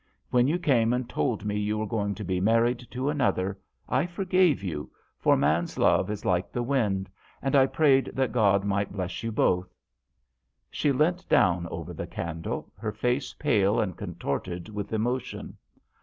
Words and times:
When 0.31 0.47
you 0.47 0.57
came 0.57 0.93
and 0.93 1.07
told 1.07 1.45
me 1.45 1.59
you 1.59 1.77
were 1.77 1.85
going 1.85 2.15
to 2.15 2.23
be 2.23 2.41
married 2.41 2.87
to 2.89 3.07
another 3.11 3.59
I 3.87 4.07
forgave 4.07 4.63
you, 4.63 4.89
for 5.19 5.37
man's 5.37 5.77
love 5.77 6.09
is 6.09 6.25
like 6.25 6.51
the 6.51 6.63
wind, 6.63 7.07
and 7.39 7.55
I 7.55 7.67
prayed 7.67 8.09
that 8.15 8.31
God 8.31 8.63
might 8.65 8.91
bless 8.91 9.21
you 9.21 9.31
both." 9.31 9.71
She 10.71 10.91
leant 10.91 11.29
down 11.29 11.67
over 11.69 11.93
the 11.93 12.07
candle, 12.07 12.73
her 12.79 12.91
face 12.91 13.35
pale 13.35 13.79
and 13.79 13.95
contorted 13.95 14.69
with 14.69 14.91
emotion. 14.91 15.55